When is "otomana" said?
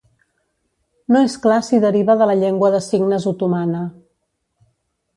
3.37-3.87